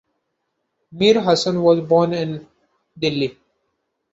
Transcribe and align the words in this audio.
Mir 0.91 1.19
Hasan 1.21 1.61
was 1.61 1.79
born 1.81 2.11
in 2.15 2.47
Delhi. 2.97 3.37